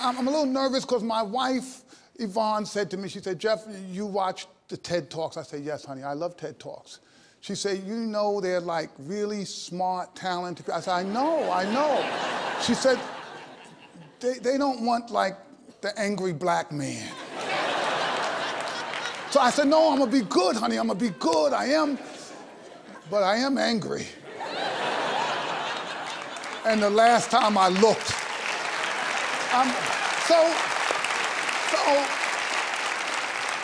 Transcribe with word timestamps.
I, 0.00 0.10
am 0.10 0.26
a 0.26 0.30
little 0.30 0.46
nervous 0.46 0.84
because 0.84 1.02
my 1.02 1.22
wife, 1.22 1.82
Yvonne, 2.16 2.66
said 2.66 2.90
to 2.90 2.96
me, 2.96 3.08
she 3.08 3.20
said, 3.20 3.38
Jeff, 3.38 3.64
you 3.90 4.06
watch 4.06 4.46
the 4.68 4.76
TED 4.76 5.10
Talks. 5.10 5.36
I 5.36 5.42
said, 5.42 5.62
yes, 5.62 5.84
honey, 5.84 6.02
I 6.02 6.12
love 6.12 6.36
TED 6.36 6.58
Talks. 6.58 7.00
She 7.40 7.54
said, 7.54 7.82
you 7.84 7.94
know 7.94 8.40
they're 8.40 8.60
like 8.60 8.90
really 8.98 9.44
smart, 9.44 10.14
talented. 10.14 10.68
I 10.70 10.80
said, 10.80 10.92
I 10.92 11.02
know, 11.04 11.50
I 11.50 11.64
know. 11.72 12.04
She 12.62 12.74
said, 12.74 12.98
they, 14.20 14.38
they 14.38 14.58
don't 14.58 14.84
want 14.84 15.10
like 15.10 15.36
the 15.80 15.96
angry 15.98 16.32
black 16.32 16.72
man. 16.72 17.08
So 19.30 19.40
I 19.40 19.50
said, 19.50 19.68
no, 19.68 19.92
I'm 19.92 19.98
gonna 19.98 20.10
be 20.10 20.22
good, 20.22 20.56
honey, 20.56 20.78
I'm 20.78 20.86
gonna 20.86 20.98
be 20.98 21.10
good, 21.10 21.52
I 21.52 21.66
am, 21.66 21.98
but 23.10 23.22
I 23.22 23.36
am 23.36 23.58
angry. 23.58 24.06
and 26.64 26.82
the 26.82 26.90
last 26.90 27.30
time 27.30 27.58
I 27.58 27.68
looked, 27.68 28.17
um, 29.54 29.68
so, 30.26 30.54
so, 31.70 32.06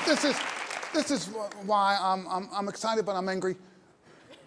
this 0.07 0.25
is, 0.25 0.41
this 0.95 1.11
is 1.11 1.27
why 1.67 1.99
I'm, 2.01 2.27
I'm, 2.29 2.49
I'm 2.53 2.69
excited, 2.69 3.05
but 3.05 3.17
I'm 3.17 3.29
angry. 3.29 3.57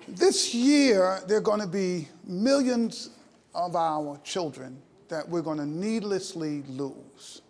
This 0.07 0.55
year, 0.55 1.19
there 1.27 1.37
are 1.37 1.41
going 1.41 1.59
to 1.59 1.67
be 1.67 2.07
millions 2.25 3.11
of 3.53 3.75
our 3.75 4.19
children 4.23 4.81
that 5.09 5.27
we're 5.27 5.41
going 5.41 5.57
to 5.57 5.65
needlessly 5.65 6.63
lose. 6.63 7.41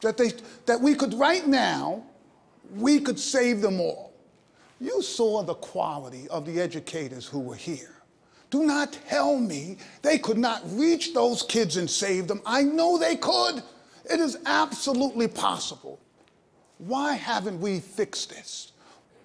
That, 0.00 0.16
they, 0.16 0.32
that 0.66 0.80
we 0.80 0.94
could, 0.94 1.14
right 1.14 1.46
now, 1.46 2.04
we 2.74 3.00
could 3.00 3.18
save 3.18 3.60
them 3.60 3.80
all. 3.80 4.12
You 4.80 5.02
saw 5.02 5.42
the 5.42 5.54
quality 5.54 6.28
of 6.28 6.46
the 6.46 6.60
educators 6.60 7.26
who 7.26 7.40
were 7.40 7.56
here. 7.56 7.97
Do 8.50 8.64
not 8.64 8.98
tell 9.08 9.38
me 9.38 9.76
they 10.02 10.18
could 10.18 10.38
not 10.38 10.62
reach 10.72 11.12
those 11.12 11.42
kids 11.42 11.76
and 11.76 11.88
save 11.88 12.28
them. 12.28 12.40
I 12.46 12.62
know 12.62 12.96
they 12.96 13.16
could. 13.16 13.62
It 14.10 14.20
is 14.20 14.38
absolutely 14.46 15.28
possible. 15.28 16.00
Why 16.78 17.14
haven't 17.14 17.60
we 17.60 17.80
fixed 17.80 18.30
this? 18.30 18.72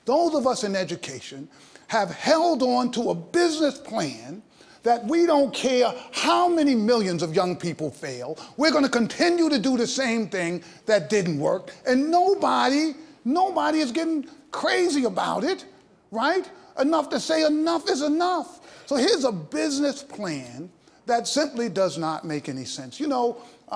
Those 0.06 0.36
of 0.36 0.46
us 0.46 0.64
in 0.64 0.76
education 0.76 1.48
have 1.88 2.12
held 2.12 2.64
on 2.64 2.92
to 2.92 3.12
a 3.12 3.16
business 3.16 3.78
plan 3.78 4.42
that 4.82 5.06
we 5.06 5.26
don't 5.26 5.54
care 5.54 5.94
how 6.12 6.50
many 6.50 6.76
millions 6.76 7.24
of 7.24 7.34
young 7.34 7.56
people 7.56 7.90
fail. 7.90 8.38
We're 8.58 8.72
going 8.72 8.84
to 8.84 8.90
continue 8.90 9.50
to 9.50 9.58
do 9.58 9.78
the 9.78 9.88
same 9.88 10.28
thing 10.28 10.64
that 10.86 11.10
didn't 11.10 11.40
work. 11.40 11.72
And 11.88 12.12
nobody, 12.12 12.94
nobody 13.24 13.80
is 13.80 13.94
getting 13.94 14.28
crazy 14.52 15.06
about 15.06 15.46
it, 15.46 15.66
right? 16.12 16.50
Enough 16.80 17.10
to 17.10 17.20
say 17.20 17.46
enough 17.46 17.90
is 17.90 18.02
enough. 18.02 18.60
So 18.86 18.96
here's 18.96 19.24
a 19.24 19.32
business 19.32 20.04
plan 20.04 20.70
that 21.06 21.28
simply 21.28 21.70
does 21.70 21.98
not 21.98 22.26
make 22.26 22.50
any 22.50 22.66
sense. 22.66 23.00
You 23.00 23.08
know, 23.08 23.42
uh, 23.70 23.76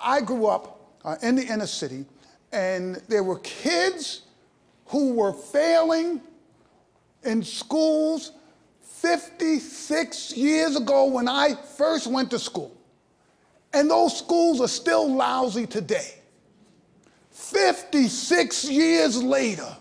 I, 0.00 0.16
I, 0.16 0.20
grew 0.20 0.46
up 0.46 0.80
uh, 1.04 1.16
in 1.22 1.36
the 1.36 1.44
inner 1.44 1.66
city, 1.66 2.04
and 2.52 2.96
there 3.08 3.22
were 3.22 3.38
kids 3.40 4.22
who 4.86 5.14
were 5.14 5.32
failing 5.32 6.20
in 7.24 7.42
schools 7.42 8.32
56 8.82 10.36
years 10.36 10.76
ago 10.76 11.06
when 11.06 11.28
I 11.28 11.54
first 11.76 12.06
went 12.06 12.30
to 12.30 12.38
school. 12.38 12.76
And 13.72 13.90
those 13.90 14.16
schools 14.16 14.60
are 14.60 14.68
still 14.68 15.12
lousy 15.12 15.66
today. 15.66 16.14
56 17.30 18.70
years 18.70 19.22
later. 19.22 19.76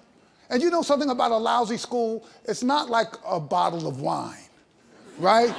And 0.49 0.61
you 0.61 0.69
know 0.69 0.81
something 0.81 1.09
about 1.09 1.31
a 1.31 1.37
lousy 1.37 1.77
school? 1.77 2.27
It's 2.45 2.63
not 2.63 2.89
like 2.89 3.13
a 3.25 3.39
bottle 3.39 3.87
of 3.87 4.01
wine, 4.01 4.42
right? 5.19 5.49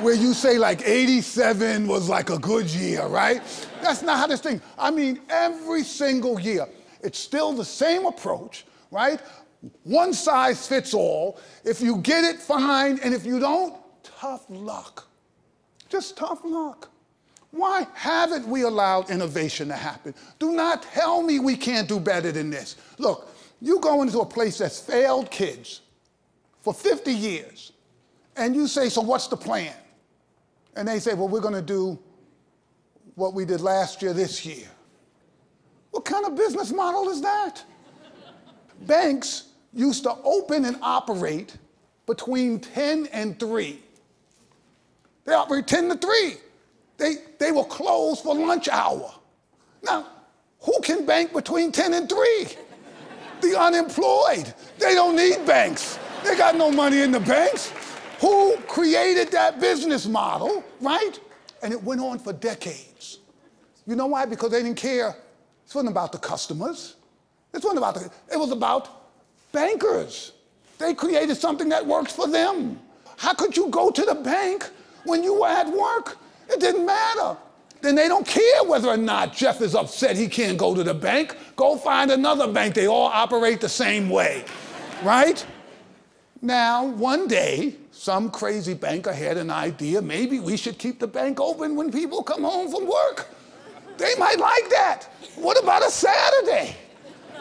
Where 0.00 0.14
you 0.14 0.32
say 0.32 0.58
like 0.58 0.86
87 0.86 1.86
was 1.86 2.08
like 2.08 2.30
a 2.30 2.38
good 2.38 2.68
year, 2.68 3.06
right? 3.06 3.42
That's 3.82 4.02
not 4.02 4.18
how 4.18 4.26
this 4.26 4.40
thing, 4.40 4.60
I 4.78 4.90
mean, 4.90 5.20
every 5.28 5.82
single 5.82 6.40
year, 6.40 6.66
it's 7.02 7.18
still 7.18 7.52
the 7.52 7.64
same 7.64 8.06
approach, 8.06 8.64
right? 8.90 9.20
One 9.84 10.12
size 10.12 10.66
fits 10.66 10.94
all. 10.94 11.38
If 11.64 11.80
you 11.80 11.98
get 11.98 12.24
it, 12.24 12.40
fine. 12.40 12.98
And 13.02 13.12
if 13.12 13.26
you 13.26 13.38
don't, 13.38 13.74
tough 14.02 14.44
luck. 14.48 15.06
Just 15.88 16.16
tough 16.16 16.40
luck. 16.44 16.90
Why 17.50 17.86
haven't 17.94 18.46
we 18.46 18.62
allowed 18.62 19.10
innovation 19.10 19.68
to 19.68 19.74
happen? 19.74 20.14
Do 20.38 20.52
not 20.52 20.82
tell 20.82 21.20
me 21.20 21.40
we 21.40 21.56
can't 21.56 21.88
do 21.88 21.98
better 21.98 22.30
than 22.30 22.48
this. 22.48 22.76
Look, 22.98 23.28
you 23.60 23.80
go 23.80 24.02
into 24.02 24.20
a 24.20 24.26
place 24.26 24.58
that's 24.58 24.80
failed 24.80 25.30
kids 25.30 25.80
for 26.62 26.72
50 26.72 27.12
years, 27.12 27.72
and 28.40 28.56
you 28.56 28.66
say, 28.66 28.88
So 28.88 29.02
what's 29.02 29.28
the 29.28 29.36
plan? 29.36 29.74
And 30.74 30.88
they 30.88 30.98
say, 30.98 31.14
Well, 31.14 31.28
we're 31.28 31.40
going 31.40 31.54
to 31.54 31.62
do 31.62 31.98
what 33.14 33.34
we 33.34 33.44
did 33.44 33.60
last 33.60 34.00
year 34.02 34.12
this 34.12 34.44
year. 34.46 34.66
What 35.90 36.04
kind 36.04 36.24
of 36.24 36.34
business 36.36 36.72
model 36.72 37.10
is 37.10 37.20
that? 37.20 37.62
Banks 38.82 39.48
used 39.74 40.04
to 40.04 40.14
open 40.24 40.64
and 40.64 40.76
operate 40.80 41.56
between 42.06 42.60
10 42.60 43.08
and 43.12 43.38
3. 43.38 43.78
They 45.24 45.32
operate 45.34 45.66
10 45.66 45.90
to 45.90 45.96
3. 45.96 46.34
They, 46.96 47.14
they 47.38 47.52
will 47.52 47.64
close 47.64 48.20
for 48.20 48.34
lunch 48.34 48.68
hour. 48.68 49.12
Now, 49.82 50.06
who 50.60 50.80
can 50.82 51.04
bank 51.04 51.32
between 51.32 51.72
10 51.72 51.92
and 51.94 52.08
3? 52.08 52.46
The 53.42 53.58
unemployed. 53.58 54.54
They 54.78 54.94
don't 54.94 55.16
need 55.16 55.44
banks. 55.46 55.98
They 56.24 56.36
got 56.36 56.56
no 56.56 56.70
money 56.70 57.00
in 57.00 57.10
the 57.10 57.20
banks. 57.20 57.72
Who 58.20 58.56
created 58.68 59.30
that 59.32 59.60
business 59.60 60.06
model, 60.06 60.64
right? 60.80 61.18
And 61.62 61.72
it 61.72 61.82
went 61.82 62.00
on 62.00 62.18
for 62.18 62.32
decades. 62.32 63.18
You 63.86 63.96
know 63.96 64.06
why? 64.06 64.26
Because 64.26 64.50
they 64.50 64.62
didn't 64.62 64.78
care. 64.78 65.08
It 65.08 65.74
wasn't 65.74 65.90
about 65.90 66.12
the 66.12 66.18
customers. 66.18 66.96
It 67.52 67.62
wasn't 67.62 67.78
about 67.78 67.94
the, 67.94 68.10
it 68.32 68.38
was 68.38 68.50
about 68.50 69.00
Bankers, 69.52 70.32
they 70.78 70.94
created 70.94 71.36
something 71.36 71.68
that 71.70 71.84
works 71.84 72.12
for 72.12 72.28
them. 72.28 72.78
How 73.16 73.34
could 73.34 73.56
you 73.56 73.68
go 73.68 73.90
to 73.90 74.02
the 74.02 74.14
bank 74.14 74.68
when 75.04 75.22
you 75.22 75.40
were 75.40 75.48
at 75.48 75.68
work? 75.68 76.16
It 76.48 76.60
didn't 76.60 76.86
matter. 76.86 77.36
Then 77.82 77.94
they 77.94 78.08
don't 78.08 78.26
care 78.26 78.64
whether 78.64 78.88
or 78.88 78.96
not 78.96 79.34
Jeff 79.34 79.60
is 79.60 79.74
upset 79.74 80.16
he 80.16 80.28
can't 80.28 80.56
go 80.56 80.74
to 80.74 80.84
the 80.84 80.94
bank. 80.94 81.36
Go 81.56 81.76
find 81.76 82.10
another 82.10 82.50
bank. 82.52 82.74
They 82.74 82.86
all 82.86 83.06
operate 83.06 83.60
the 83.60 83.68
same 83.68 84.08
way, 84.08 84.44
right? 85.02 85.44
Now, 86.42 86.86
one 86.86 87.26
day, 87.26 87.74
some 88.00 88.30
crazy 88.30 88.72
banker 88.72 89.12
had 89.12 89.36
an 89.36 89.50
idea 89.50 90.00
maybe 90.00 90.40
we 90.40 90.56
should 90.56 90.78
keep 90.78 90.98
the 90.98 91.06
bank 91.06 91.38
open 91.38 91.76
when 91.76 91.92
people 91.92 92.22
come 92.22 92.42
home 92.42 92.70
from 92.70 92.86
work. 92.86 93.28
They 93.98 94.14
might 94.16 94.38
like 94.38 94.70
that. 94.70 95.10
What 95.36 95.62
about 95.62 95.86
a 95.86 95.90
Saturday? 95.90 96.74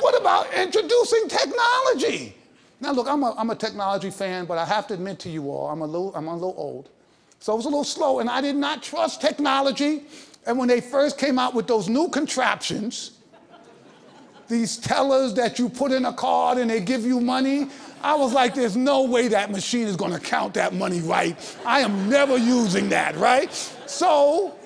What 0.01 0.19
about 0.19 0.53
introducing 0.53 1.29
technology? 1.29 2.35
Now, 2.81 2.91
look, 2.91 3.07
I'm 3.07 3.23
a, 3.23 3.33
I'm 3.37 3.51
a 3.51 3.55
technology 3.55 4.09
fan, 4.09 4.43
but 4.43 4.57
I 4.57 4.65
have 4.65 4.85
to 4.87 4.95
admit 4.95 5.17
to 5.19 5.29
you 5.29 5.49
all, 5.49 5.69
I'm 5.69 5.81
a, 5.81 5.85
little, 5.85 6.13
I'm 6.13 6.27
a 6.27 6.33
little 6.33 6.55
old. 6.57 6.89
So 7.39 7.53
I 7.53 7.55
was 7.55 7.63
a 7.63 7.69
little 7.69 7.85
slow, 7.85 8.19
and 8.19 8.29
I 8.29 8.41
did 8.41 8.57
not 8.57 8.83
trust 8.83 9.21
technology. 9.21 10.03
And 10.45 10.57
when 10.57 10.67
they 10.67 10.81
first 10.81 11.17
came 11.17 11.39
out 11.39 11.53
with 11.53 11.67
those 11.67 11.87
new 11.87 12.09
contraptions, 12.09 13.11
these 14.49 14.77
tellers 14.77 15.35
that 15.35 15.59
you 15.59 15.69
put 15.69 15.91
in 15.91 16.05
a 16.05 16.13
card 16.13 16.57
and 16.57 16.69
they 16.69 16.81
give 16.81 17.05
you 17.05 17.21
money, 17.21 17.69
I 18.01 18.15
was 18.15 18.33
like, 18.33 18.55
there's 18.55 18.75
no 18.75 19.03
way 19.03 19.27
that 19.29 19.51
machine 19.51 19.87
is 19.87 19.95
going 19.95 20.11
to 20.11 20.19
count 20.19 20.55
that 20.55 20.73
money 20.73 20.99
right. 21.01 21.57
I 21.65 21.81
am 21.81 22.09
never 22.09 22.35
using 22.35 22.89
that, 22.89 23.15
right? 23.15 23.53
So, 23.85 24.57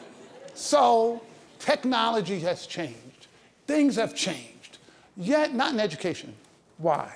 so 0.53 1.21
technology 1.59 2.39
has 2.39 2.66
changed. 2.66 3.27
Things 3.67 3.97
have 3.97 4.16
changed. 4.16 4.77
Yet, 5.18 5.53
not 5.53 5.74
in 5.74 5.80
education. 5.80 6.33
Why? 6.77 7.13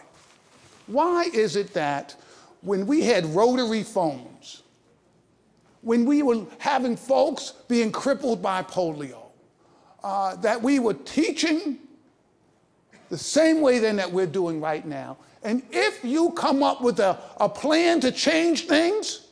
Why 0.87 1.29
is 1.33 1.55
it 1.55 1.73
that 1.73 2.15
when 2.61 2.85
we 2.85 3.01
had 3.01 3.25
rotary 3.25 3.83
phones, 3.83 4.63
when 5.81 6.05
we 6.05 6.21
were 6.21 6.45
having 6.57 6.97
folks 6.97 7.53
being 7.67 7.91
crippled 7.91 8.41
by 8.41 8.61
polio, 8.61 9.23
uh, 10.03 10.35
that 10.37 10.61
we 10.61 10.79
were 10.79 10.93
teaching 10.93 11.79
the 13.09 13.17
same 13.17 13.61
way 13.61 13.79
then 13.79 13.95
that 13.97 14.11
we're 14.11 14.25
doing 14.25 14.59
right 14.59 14.85
now. 14.85 15.17
And 15.43 15.63
if 15.71 16.03
you 16.03 16.31
come 16.31 16.63
up 16.63 16.81
with 16.81 16.99
a, 16.99 17.17
a 17.39 17.47
plan 17.47 17.99
to 18.01 18.11
change 18.11 18.67
things, 18.67 19.27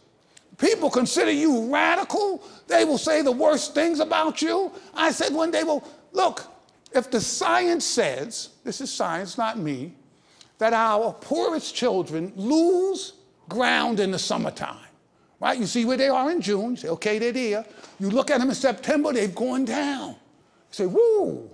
people 0.58 0.90
consider 0.90 1.32
you 1.32 1.74
radical. 1.74 2.44
They 2.68 2.86
will 2.86 2.98
say 2.98 3.22
the 3.22 3.32
worst 3.32 3.74
things 3.74 4.00
about 4.00 4.42
you. 4.42 4.72
I 4.94 5.12
said 5.12 5.34
one 5.34 5.52
day, 5.52 5.64
well, 5.64 5.88
look, 6.14 6.48
if 6.94 7.12
the 7.12 7.20
science 7.20 7.86
says, 7.86 8.50
this 8.64 8.80
is 8.80 8.92
science, 8.92 9.38
not 9.38 9.58
me, 9.58 9.94
that 10.58 10.74
our 10.74 11.12
poorest 11.12 11.76
children 11.76 12.32
lose 12.36 13.14
ground 13.50 14.00
in 14.00 14.12
the 14.12 14.20
summertime, 14.20 14.78
right? 15.42 15.60
You 15.60 15.66
see 15.66 15.84
where 15.84 15.98
they 15.98 16.08
are 16.08 16.32
in 16.32 16.40
June, 16.40 16.72
you 16.72 16.78
say, 16.78 16.88
okay, 16.90 17.20
they're 17.20 17.34
there. 17.34 17.66
You 18.00 18.10
look 18.10 18.32
at 18.32 18.40
them 18.40 18.50
in 18.50 18.56
September, 18.56 19.12
they've 19.12 19.36
gone 19.36 19.66
down. 19.66 20.12
You 20.12 20.16
say, 20.72 20.86
woo. 20.86 21.50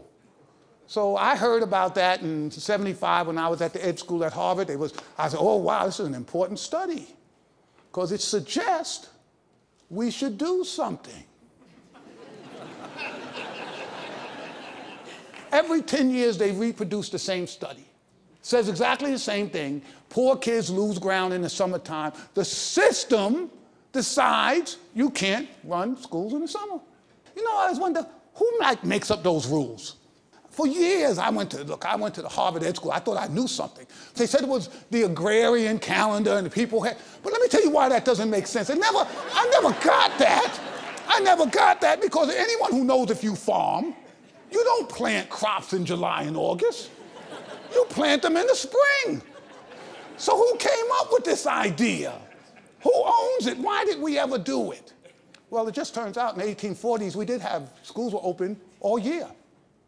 So 0.92 1.16
I 1.16 1.38
heard 1.38 1.64
about 1.64 1.96
that 1.96 2.20
in 2.20 2.52
75 2.52 3.28
when 3.28 3.38
I 3.38 3.48
was 3.48 3.62
at 3.62 3.72
the 3.72 3.82
ed 3.82 3.98
school 3.98 4.26
at 4.26 4.34
Harvard. 4.34 4.70
It 4.70 4.78
was, 4.78 4.94
I 5.18 5.30
said, 5.30 5.38
oh, 5.40 5.56
wow, 5.56 5.86
this 5.86 6.02
is 6.02 6.06
an 6.06 6.14
important 6.14 6.60
study 6.60 7.08
because 7.90 8.12
it 8.12 8.20
suggests 8.20 9.08
we 9.90 10.12
should 10.12 10.38
do 10.38 10.66
something. 10.66 11.24
Every 15.54 15.82
10 15.82 16.10
years, 16.10 16.38
they 16.38 16.52
reproduce 16.52 17.08
the 17.08 17.20
same 17.20 17.48
study. 17.48 17.80
It 17.80 18.46
Says 18.46 18.68
exactly 18.68 19.12
the 19.12 19.18
same 19.18 19.50
thing. 19.50 19.84
Poor 20.10 20.36
kids 20.36 20.70
lose 20.70 21.00
ground 21.00 21.34
in 21.34 21.42
the 21.42 21.50
summertime. 21.50 22.12
The 22.34 22.44
system 22.44 23.50
decides 23.94 24.76
you 24.94 25.10
can't 25.10 25.48
run 25.64 25.96
schools 26.02 26.34
in 26.34 26.42
the 26.42 26.50
summer. 26.50 26.82
You 27.34 27.46
know, 27.46 27.52
I 27.60 27.62
always 27.62 27.80
wonder 27.80 28.06
who 28.34 28.52
like 28.60 28.84
makes 28.84 29.10
up 29.10 29.24
those 29.24 29.48
rules? 29.48 29.96
For 30.62 30.68
years, 30.68 31.18
I 31.18 31.32
went 31.32 31.50
to, 31.52 31.64
look, 31.64 31.88
I 31.88 31.96
went 31.96 32.14
to 32.14 32.22
the 32.22 32.30
Harvard 32.30 32.62
Ed 32.62 32.76
School. 32.76 32.92
I 32.92 33.00
thought 33.00 33.18
I 33.18 33.26
knew 33.34 33.48
something. 33.48 33.88
They 34.14 34.28
said 34.28 34.44
it 34.44 34.48
was 34.48 34.70
the 34.92 35.06
agrarian 35.08 35.80
calendar 35.80 36.34
and 36.34 36.46
the 36.46 36.52
people 36.52 36.84
had, 36.84 36.98
but 37.24 37.34
let 37.34 37.42
me 37.42 37.48
tell 37.48 37.64
you 37.64 37.72
why 37.72 37.90
that 37.90 38.06
doesn't 38.06 38.30
make 38.30 38.46
sense. 38.46 38.70
It 38.70 38.78
never, 38.78 39.00
I 39.34 39.50
never 39.60 39.72
got 39.84 40.16
that. 40.20 40.60
I 41.08 41.20
never 41.22 41.48
got 41.48 41.82
that 41.82 42.00
because 42.00 42.30
anyone 42.30 42.74
who 42.74 42.84
knows 42.84 43.10
if 43.10 43.24
you 43.24 43.36
farm, 43.36 43.96
you 44.52 44.64
don't 44.64 44.88
plant 44.88 45.32
crops 45.32 45.74
in 45.74 45.84
July 45.84 46.22
and 46.24 46.38
August. 46.38 46.92
You 47.74 47.84
plant 47.86 48.22
them 48.22 48.38
in 48.38 48.46
the 48.46 48.54
spring. 48.54 49.20
So 50.18 50.38
who 50.38 50.58
came 50.60 50.92
up 51.00 51.12
with 51.12 51.24
this 51.24 51.48
idea? 51.48 52.14
Who 52.84 52.94
owns 52.94 53.48
it? 53.48 53.58
Why 53.58 53.84
did 53.84 54.00
we 54.00 54.20
ever 54.20 54.38
do 54.38 54.74
it? 54.74 54.94
Well, 55.50 55.68
it 55.68 55.74
just 55.74 55.96
turns 55.96 56.20
out 56.20 56.36
in 56.36 56.40
the 56.40 56.56
1840s 56.56 57.16
we 57.16 57.26
did 57.26 57.42
have 57.42 57.72
schools 57.82 58.14
were 58.14 58.22
open 58.22 58.62
all 58.80 59.00
year. 59.00 59.28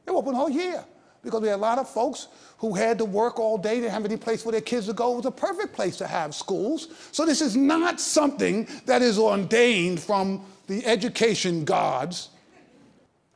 They 0.05 0.11
were 0.11 0.19
open 0.19 0.35
all 0.35 0.49
year 0.49 0.83
because 1.23 1.41
we 1.41 1.47
had 1.47 1.55
a 1.55 1.57
lot 1.57 1.77
of 1.79 1.89
folks 1.89 2.27
who 2.57 2.73
had 2.73 2.97
to 2.97 3.05
work 3.05 3.39
all 3.39 3.57
day. 3.57 3.75
They 3.75 3.81
didn't 3.81 3.93
have 3.93 4.05
any 4.05 4.17
place 4.17 4.43
for 4.43 4.51
their 4.51 4.61
kids 4.61 4.87
to 4.87 4.93
go. 4.93 5.13
It 5.13 5.17
was 5.17 5.25
a 5.25 5.31
perfect 5.31 5.73
place 5.73 5.97
to 5.97 6.07
have 6.07 6.35
schools. 6.35 6.89
So 7.11 7.25
this 7.25 7.41
is 7.41 7.55
not 7.55 7.99
something 7.99 8.67
that 8.85 9.01
is 9.01 9.17
ordained 9.17 10.01
from 10.01 10.45
the 10.67 10.85
education 10.85 11.65
gods. 11.65 12.29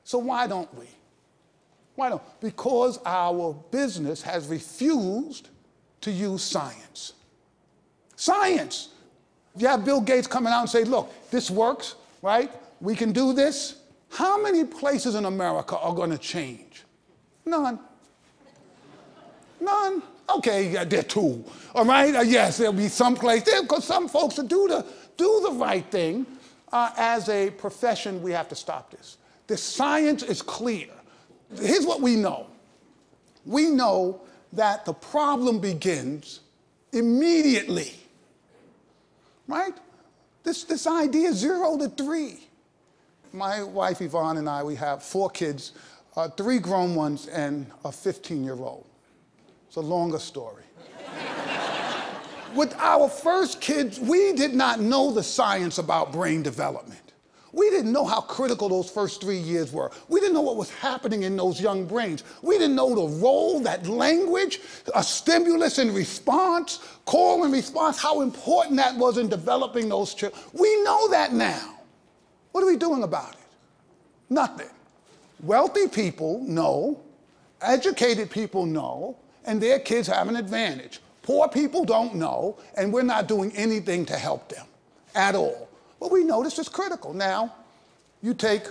So 0.03 0.17
why 0.19 0.47
don't 0.47 0.73
we? 0.75 0.85
Why 1.95 2.09
don't? 2.09 2.21
Because 2.39 2.99
our 3.05 3.53
business 3.71 4.21
has 4.21 4.47
refused 4.47 5.49
to 6.01 6.11
use 6.11 6.43
science. 6.43 7.13
Science. 8.15 8.89
You 9.55 9.67
have 9.67 9.83
Bill 9.83 9.99
Gates 9.99 10.27
coming 10.27 10.53
out 10.53 10.61
and 10.61 10.69
say, 10.69 10.83
look, 10.83 11.11
this 11.31 11.49
works, 11.49 11.95
right? 12.21 12.51
We 12.79 12.95
can 12.95 13.11
do 13.11 13.33
this. 13.33 13.75
How 14.17 14.41
many 14.41 14.63
places 14.63 15.13
in 15.13 15.25
America 15.25 15.77
are 15.77 15.93
going 15.93 16.09
to 16.09 16.17
change? 16.17 16.85
None. 17.45 17.77
None. 19.61 20.01
Okay, 20.37 20.71
yeah, 20.71 20.85
there 20.85 21.01
are 21.01 21.03
two. 21.03 21.45
All 21.75 21.85
right? 21.85 22.15
Uh, 22.15 22.21
yes, 22.21 22.57
there'll 22.57 22.73
be 22.73 22.87
some 22.87 23.13
place 23.13 23.43
there 23.43 23.61
because 23.61 23.85
some 23.85 24.07
folks 24.09 24.37
that 24.37 24.47
do 24.47 24.67
the, 24.67 24.83
do 25.17 25.41
the 25.47 25.51
right 25.51 25.85
thing. 25.91 26.25
Uh, 26.73 26.89
as 26.97 27.29
a 27.29 27.51
profession, 27.51 28.19
we 28.23 28.31
have 28.31 28.49
to 28.49 28.55
stop 28.55 28.89
this. 28.89 29.17
The 29.45 29.55
science 29.55 30.23
is 30.23 30.41
clear. 30.41 30.89
Here's 31.55 31.85
what 31.85 32.01
we 32.01 32.15
know. 32.15 32.47
We 33.45 33.69
know 33.69 34.21
that 34.53 34.83
the 34.83 34.93
problem 34.93 35.59
begins 35.59 36.39
immediately. 36.91 37.93
Right? 39.47 39.75
This, 40.41 40.63
this 40.63 40.87
idea 40.87 41.33
zero 41.33 41.77
to 41.77 41.87
three 41.89 42.46
my 43.33 43.63
wife 43.63 44.01
Yvonne 44.01 44.37
and 44.37 44.49
I, 44.49 44.63
we 44.63 44.75
have 44.75 45.03
four 45.03 45.29
kids, 45.29 45.73
uh, 46.15 46.29
three 46.29 46.59
grown 46.59 46.95
ones 46.95 47.27
and 47.27 47.67
a 47.85 47.91
15 47.91 48.43
year 48.43 48.55
old. 48.55 48.85
It's 49.67 49.75
a 49.75 49.81
longer 49.81 50.19
story. 50.19 50.63
With 52.55 52.73
our 52.79 53.09
first 53.09 53.61
kids, 53.61 53.99
we 53.99 54.33
did 54.33 54.53
not 54.53 54.79
know 54.79 55.11
the 55.11 55.21
science 55.21 55.77
about 55.77 56.11
brain 56.11 56.41
development. 56.41 57.01
We 57.53 57.69
didn't 57.69 57.91
know 57.91 58.05
how 58.05 58.21
critical 58.21 58.69
those 58.69 58.89
first 58.89 59.21
three 59.21 59.37
years 59.37 59.71
were. 59.71 59.91
We 60.09 60.19
didn't 60.19 60.35
know 60.35 60.41
what 60.41 60.57
was 60.57 60.69
happening 60.69 61.23
in 61.23 61.35
those 61.35 61.59
young 61.61 61.85
brains. 61.85 62.23
We 62.41 62.57
didn't 62.57 62.75
know 62.75 62.93
the 62.93 63.17
role 63.17 63.59
that 63.61 63.87
language, 63.87 64.59
a 64.93 65.03
stimulus 65.03 65.77
and 65.77 65.93
response, 65.93 66.79
call 67.05 67.43
and 67.43 67.53
response, 67.53 67.99
how 67.99 68.21
important 68.21 68.77
that 68.77 68.95
was 68.95 69.17
in 69.17 69.27
developing 69.27 69.89
those 69.89 70.13
children. 70.13 70.41
We 70.53 70.83
know 70.83 71.09
that 71.09 71.33
now. 71.33 71.76
What 72.57 72.63
are 72.63 72.71
we 72.71 72.77
doing 72.77 73.03
about 73.03 73.33
it? 73.33 73.39
Nothing. 74.31 74.71
Wealthy 75.43 75.87
people 75.89 76.39
know, 76.39 76.99
educated 77.61 78.31
people 78.31 78.65
know, 78.65 79.15
and 79.45 79.61
their 79.61 79.77
kids 79.77 80.07
have 80.07 80.27
an 80.27 80.35
advantage. 80.35 80.99
Poor 81.21 81.47
people 81.47 81.85
don't 81.85 82.15
know, 82.15 82.57
and 82.75 82.91
we're 82.91 83.03
not 83.03 83.27
doing 83.27 83.55
anything 83.55 84.07
to 84.07 84.15
help 84.15 84.49
them 84.49 84.65
at 85.13 85.35
all. 85.35 85.69
But 85.99 86.11
we 86.11 86.23
know 86.23 86.41
this 86.41 86.57
is 86.57 86.67
critical. 86.67 87.13
Now, 87.13 87.53
you 88.23 88.33
take 88.33 88.63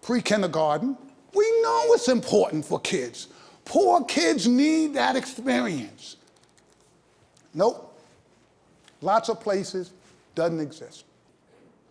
pre 0.00 0.22
kindergarten, 0.22 0.96
we 1.34 1.60
know 1.60 1.82
it's 1.88 2.08
important 2.08 2.64
for 2.64 2.80
kids. 2.80 3.28
Poor 3.66 4.02
kids 4.04 4.48
need 4.48 4.94
that 4.94 5.14
experience. 5.14 6.16
Nope. 7.52 8.00
Lots 9.02 9.28
of 9.28 9.40
places, 9.40 9.92
doesn't 10.34 10.60
exist 10.60 11.04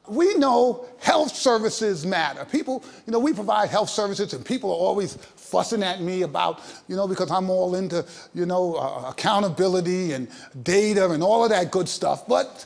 we 0.07 0.33
know 0.35 0.85
health 0.99 1.35
services 1.35 2.05
matter. 2.05 2.45
People, 2.45 2.83
you 3.05 3.11
know, 3.11 3.19
we 3.19 3.33
provide 3.33 3.69
health 3.69 3.89
services 3.89 4.33
and 4.33 4.45
people 4.45 4.69
are 4.69 4.77
always 4.77 5.15
fussing 5.15 5.83
at 5.83 6.01
me 6.01 6.23
about, 6.23 6.61
you 6.87 6.95
know, 6.95 7.07
because 7.07 7.31
I'm 7.31 7.49
all 7.49 7.75
into, 7.75 8.05
you 8.33 8.45
know, 8.45 8.75
uh, 8.75 9.09
accountability 9.09 10.13
and 10.13 10.27
data 10.63 11.09
and 11.09 11.23
all 11.23 11.43
of 11.43 11.49
that 11.51 11.71
good 11.71 11.87
stuff. 11.87 12.27
But 12.27 12.65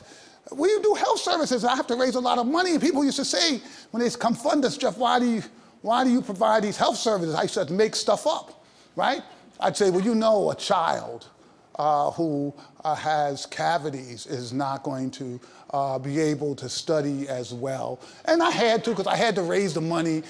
we 0.52 0.68
do 0.80 0.94
health 0.94 1.20
services. 1.20 1.64
I 1.64 1.76
have 1.76 1.86
to 1.88 1.96
raise 1.96 2.14
a 2.14 2.20
lot 2.20 2.38
of 2.38 2.46
money. 2.46 2.78
People 2.78 3.04
used 3.04 3.18
to 3.18 3.24
say, 3.24 3.60
when 3.90 4.02
they 4.02 4.10
come 4.10 4.34
fund 4.34 4.64
us, 4.64 4.76
Jeff, 4.76 4.98
why 4.98 5.18
do 5.18 5.26
you, 5.26 5.42
why 5.82 6.04
do 6.04 6.10
you 6.10 6.22
provide 6.22 6.62
these 6.62 6.76
health 6.76 6.96
services? 6.96 7.34
I 7.34 7.46
said, 7.46 7.70
make 7.70 7.94
stuff 7.94 8.26
up, 8.26 8.64
right? 8.96 9.22
I'd 9.60 9.76
say, 9.76 9.90
well, 9.90 10.00
you 10.00 10.14
know, 10.14 10.50
a 10.50 10.54
child 10.54 11.28
uh, 11.76 12.10
who 12.10 12.52
uh, 12.84 12.94
has 12.94 13.46
cavities 13.46 14.26
is 14.26 14.52
not 14.52 14.82
going 14.82 15.10
to 15.10 15.40
uh, 15.72 15.98
be 15.98 16.18
able 16.20 16.54
to 16.56 16.68
study 16.68 17.28
as 17.28 17.54
well. 17.54 18.00
And 18.24 18.42
I 18.42 18.50
had 18.50 18.84
to 18.84 18.90
because 18.90 19.06
I 19.06 19.16
had 19.16 19.34
to 19.36 19.42
raise 19.42 19.74
the 19.74 19.80
money, 19.80 20.22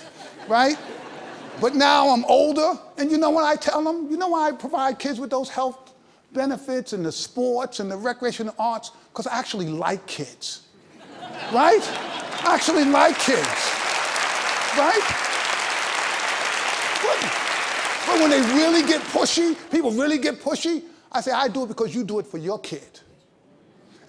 right? 0.49 0.79
But 1.61 1.75
now 1.75 2.09
I'm 2.09 2.25
older, 2.25 2.79
and 2.97 3.11
you 3.11 3.19
know 3.19 3.31
what 3.31 3.45
I 3.45 3.57
tell 3.57 3.83
them? 3.85 4.11
You 4.11 4.17
know 4.17 4.29
why 4.29 4.49
I 4.49 4.53
provide 4.53 4.99
kids 4.99 5.21
with 5.21 5.31
those 5.31 5.51
health 5.51 5.93
benefits 6.33 6.93
and 6.93 7.05
the 7.05 7.13
sports 7.13 7.81
and 7.81 7.91
the 7.91 7.97
recreation 7.97 8.49
and 8.49 8.57
arts? 8.59 8.93
Because 9.13 9.27
I 9.27 9.39
actually 9.39 9.69
like 9.69 10.07
kids, 10.07 10.69
right? 11.53 11.81
I 12.43 12.55
actually 12.55 12.85
like 12.85 13.19
kids, 13.19 13.47
right? 14.79 15.27
But 18.07 18.21
when 18.21 18.31
they 18.31 18.41
really 18.55 18.83
get 18.83 19.03
pushy, 19.03 19.55
people 19.71 19.93
really 19.93 20.19
get 20.19 20.41
pushy, 20.41 20.83
I 21.13 21.21
say, 21.21 21.33
I 21.33 21.49
do 21.49 21.65
it 21.65 21.69
because 21.69 21.95
you 21.95 22.05
do 22.05 22.19
it 22.19 22.27
for 22.27 22.39
your 22.39 22.59
kid. 22.59 23.01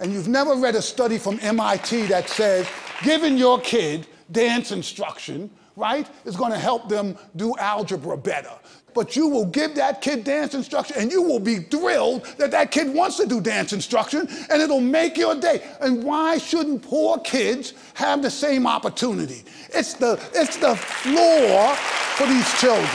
And 0.01 0.11
you've 0.11 0.27
never 0.27 0.55
read 0.55 0.75
a 0.75 0.81
study 0.81 1.17
from 1.17 1.39
MIT 1.41 2.07
that 2.07 2.27
says 2.27 2.67
giving 3.03 3.37
your 3.37 3.61
kid 3.61 4.07
dance 4.31 4.71
instruction, 4.71 5.49
right, 5.75 6.07
is 6.25 6.35
going 6.35 6.51
to 6.51 6.57
help 6.57 6.89
them 6.89 7.17
do 7.35 7.55
algebra 7.57 8.17
better. 8.17 8.51
But 8.93 9.15
you 9.15 9.29
will 9.29 9.45
give 9.45 9.75
that 9.75 10.01
kid 10.01 10.25
dance 10.25 10.53
instruction 10.53 10.97
and 10.99 11.09
you 11.09 11.21
will 11.21 11.39
be 11.39 11.59
thrilled 11.59 12.25
that 12.37 12.51
that 12.51 12.71
kid 12.71 12.93
wants 12.93 13.15
to 13.17 13.25
do 13.25 13.39
dance 13.39 13.71
instruction 13.71 14.27
and 14.49 14.61
it'll 14.61 14.81
make 14.81 15.15
your 15.15 15.35
day. 15.35 15.63
And 15.79 16.03
why 16.03 16.39
shouldn't 16.39 16.81
poor 16.81 17.17
kids 17.19 17.73
have 17.93 18.21
the 18.21 18.31
same 18.31 18.67
opportunity? 18.67 19.45
It's 19.73 19.93
the, 19.93 20.19
it's 20.33 20.57
the 20.57 20.75
floor 20.75 21.75
for 21.75 22.25
these 22.27 22.59
children. 22.59 22.89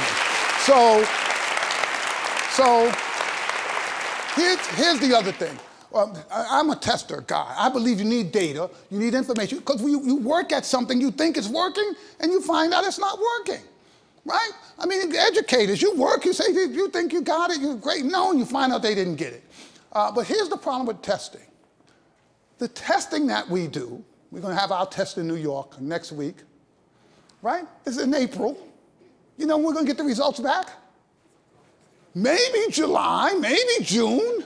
So, 0.67 1.07
so 2.51 2.93
Here's, 4.37 4.67
here's 4.67 5.01
the 5.01 5.17
other 5.17 5.33
thing. 5.33 5.59
Um, 5.95 6.15
I, 6.31 6.61
am 6.61 6.71
a 6.71 6.77
tester 6.77 7.23
guy. 7.27 7.55
I 7.57 7.69
believe 7.69 7.99
you 7.99 8.05
need 8.05 8.33
data, 8.33 8.71
you 8.91 8.99
need 8.99 9.15
information, 9.15 9.59
because 9.59 9.81
you, 9.81 10.03
you 10.05 10.17
work 10.17 10.53
at 10.53 10.65
something, 10.65 11.01
you 11.01 11.11
think 11.11 11.37
it's 11.37 11.49
working, 11.49 11.95
and 12.21 12.31
you 12.33 12.41
find 12.43 12.75
out 12.75 12.85
it's 12.85 12.99
not 12.99 13.19
working, 13.19 13.65
right? 14.25 14.51
I 14.79 14.87
mean, 14.87 15.15
educators, 15.15 15.81
you 15.81 15.95
work, 15.95 16.25
you 16.25 16.33
say 16.33 16.53
you 16.53 16.89
think 16.89 17.13
you 17.13 17.23
got 17.23 17.51
it, 17.51 17.61
you're 17.61 17.77
great. 17.77 18.05
No, 18.05 18.31
and 18.31 18.39
you 18.39 18.45
find 18.45 18.73
out 18.73 18.83
they 18.83 18.95
didn't 18.95 19.17
get 19.17 19.33
it. 19.33 19.45
Uh, 19.93 20.13
but 20.13 20.27
here's 20.27 20.49
the 20.49 20.57
problem 20.57 20.87
with 20.87 21.01
testing. 21.03 21.41
The 22.59 22.69
testing 22.69 23.27
that 23.29 23.49
we 23.49 23.67
do, 23.67 24.05
we're 24.31 24.41
going 24.41 24.55
to 24.55 24.61
have 24.61 24.73
our 24.73 24.87
test 24.87 25.19
in 25.19 25.27
New 25.29 25.37
York 25.37 25.81
next 25.81 26.13
week, 26.13 26.37
right? 27.43 27.65
It's 27.87 27.99
in 27.99 28.13
April. 28.15 28.59
You 29.39 29.47
know, 29.47 29.57
we're 29.57 29.73
going 29.73 29.87
to 29.87 29.91
get 29.91 29.99
the 29.99 30.05
results 30.05 30.41
back 30.41 30.71
maybe 32.17 32.65
July, 32.71 33.35
maybe 33.39 33.85
June. 33.85 34.45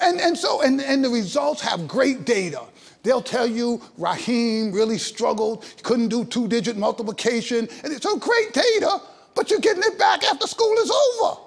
And, 0.00 0.20
and 0.20 0.36
so, 0.36 0.62
and, 0.62 0.80
and 0.80 1.04
the 1.04 1.08
results 1.08 1.60
have 1.62 1.86
great 1.88 2.24
data. 2.24 2.62
They'll 3.02 3.22
tell 3.22 3.46
you 3.46 3.82
Raheem 3.98 4.72
really 4.72 4.98
struggled, 4.98 5.64
couldn't 5.82 6.08
do 6.08 6.24
two 6.24 6.48
digit 6.48 6.76
multiplication. 6.76 7.68
And 7.84 7.92
it's 7.92 8.02
so 8.02 8.16
great 8.16 8.52
data, 8.52 9.00
but 9.34 9.50
you're 9.50 9.60
getting 9.60 9.82
it 9.82 9.98
back 9.98 10.24
after 10.24 10.46
school 10.46 10.72
is 10.78 10.90
over. 10.90 11.40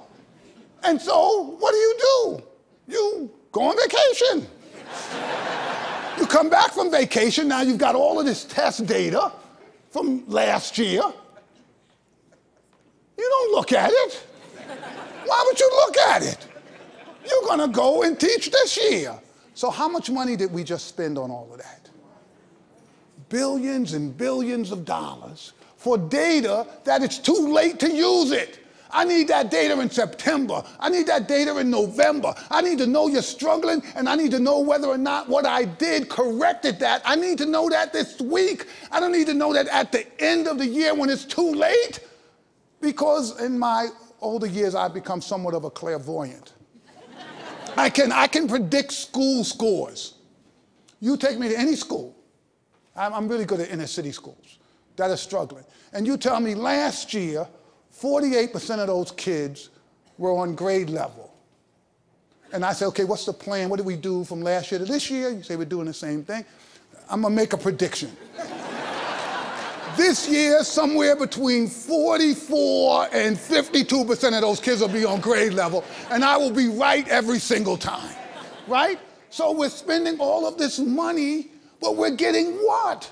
And 0.83 1.01
so, 1.01 1.55
what 1.59 1.71
do 1.71 1.77
you 1.77 1.97
do? 1.99 2.43
You 2.87 3.31
go 3.51 3.61
on 3.63 3.75
vacation. 3.75 4.47
you 6.19 6.27
come 6.27 6.49
back 6.49 6.71
from 6.71 6.91
vacation, 6.91 7.47
now 7.47 7.61
you've 7.61 7.79
got 7.79 7.95
all 7.95 8.19
of 8.19 8.25
this 8.25 8.45
test 8.45 8.85
data 8.85 9.31
from 9.89 10.23
last 10.27 10.77
year. 10.77 11.01
You 13.17 13.29
don't 13.29 13.51
look 13.51 13.73
at 13.73 13.89
it. 13.91 14.23
Why 15.25 15.43
would 15.45 15.59
you 15.59 15.69
look 15.85 15.97
at 15.97 16.23
it? 16.23 16.47
You're 17.29 17.43
going 17.43 17.59
to 17.59 17.67
go 17.67 18.03
and 18.03 18.19
teach 18.19 18.51
this 18.51 18.77
year. 18.77 19.17
So, 19.53 19.69
how 19.69 19.87
much 19.87 20.09
money 20.09 20.35
did 20.35 20.51
we 20.51 20.63
just 20.63 20.87
spend 20.87 21.17
on 21.17 21.31
all 21.31 21.49
of 21.51 21.57
that? 21.57 21.89
Billions 23.29 23.93
and 23.93 24.15
billions 24.15 24.71
of 24.71 24.85
dollars 24.85 25.53
for 25.77 25.97
data 25.97 26.67
that 26.83 27.03
it's 27.03 27.17
too 27.17 27.51
late 27.51 27.79
to 27.79 27.91
use 27.91 28.31
it. 28.31 28.59
I 28.91 29.03
need 29.03 29.27
that 29.27 29.51
data 29.51 29.79
in 29.79 29.89
September. 29.89 30.63
I 30.79 30.89
need 30.89 31.07
that 31.07 31.27
data 31.27 31.57
in 31.57 31.69
November. 31.69 32.33
I 32.49 32.61
need 32.61 32.77
to 32.79 32.87
know 32.87 33.07
you're 33.07 33.21
struggling, 33.21 33.83
and 33.95 34.07
I 34.07 34.15
need 34.15 34.31
to 34.31 34.39
know 34.39 34.59
whether 34.59 34.87
or 34.87 34.97
not 34.97 35.27
what 35.27 35.45
I 35.45 35.65
did 35.65 36.09
corrected 36.09 36.79
that. 36.79 37.01
I 37.05 37.15
need 37.15 37.37
to 37.39 37.45
know 37.45 37.69
that 37.69 37.93
this 37.93 38.19
week. 38.21 38.67
I 38.91 38.99
don't 38.99 39.11
need 39.11 39.27
to 39.27 39.33
know 39.33 39.53
that 39.53 39.67
at 39.67 39.91
the 39.91 40.05
end 40.21 40.47
of 40.47 40.57
the 40.57 40.65
year 40.65 40.93
when 40.93 41.09
it's 41.09 41.25
too 41.25 41.51
late, 41.51 41.99
because 42.79 43.41
in 43.41 43.59
my 43.59 43.89
older 44.21 44.47
years, 44.47 44.75
I've 44.75 44.93
become 44.93 45.21
somewhat 45.21 45.53
of 45.53 45.63
a 45.63 45.69
clairvoyant. 45.69 46.53
I 47.77 47.89
can, 47.89 48.11
I 48.11 48.27
can 48.27 48.47
predict 48.47 48.91
school 48.91 49.43
scores. 49.43 50.15
You 50.99 51.15
take 51.15 51.37
me 51.37 51.49
to 51.49 51.57
any 51.57 51.75
school, 51.75 52.15
I'm, 52.95 53.13
I'm 53.13 53.27
really 53.27 53.45
good 53.45 53.59
at 53.59 53.69
inner 53.69 53.87
city 53.87 54.11
schools 54.11 54.57
that 54.95 55.11
are 55.11 55.17
struggling, 55.17 55.63
and 55.93 56.07
you 56.07 56.17
tell 56.17 56.39
me 56.39 56.55
last 56.55 57.13
year, 57.13 57.47
48% 57.95 58.79
of 58.79 58.87
those 58.87 59.11
kids 59.11 59.69
were 60.17 60.31
on 60.31 60.55
grade 60.55 60.89
level. 60.89 61.33
And 62.51 62.63
I 62.63 62.73
say, 62.73 62.85
okay, 62.87 63.03
what's 63.03 63.25
the 63.25 63.33
plan? 63.33 63.69
What 63.69 63.77
did 63.77 63.85
we 63.85 63.95
do 63.95 64.23
from 64.23 64.41
last 64.41 64.71
year 64.71 64.79
to 64.79 64.85
this 64.85 65.11
year? 65.11 65.29
You 65.29 65.43
say 65.43 65.55
we're 65.55 65.65
doing 65.65 65.85
the 65.85 65.93
same 65.93 66.23
thing. 66.23 66.45
I'm 67.09 67.21
gonna 67.21 67.35
make 67.35 67.53
a 67.53 67.57
prediction. 67.57 68.15
This 69.97 70.29
year, 70.29 70.63
somewhere 70.63 71.15
between 71.15 71.67
44 71.67 73.09
and 73.11 73.35
52% 73.35 74.35
of 74.35 74.41
those 74.41 74.59
kids 74.59 74.81
will 74.81 74.87
be 74.87 75.03
on 75.03 75.19
grade 75.19 75.53
level, 75.53 75.83
and 76.11 76.23
I 76.23 76.37
will 76.37 76.51
be 76.51 76.67
right 76.67 77.07
every 77.09 77.39
single 77.39 77.75
time, 77.75 78.15
right? 78.67 78.99
So 79.29 79.51
we're 79.51 79.69
spending 79.69 80.19
all 80.19 80.47
of 80.47 80.57
this 80.57 80.79
money, 80.79 81.47
but 81.81 81.95
we're 81.95 82.15
getting 82.15 82.53
what? 82.53 83.11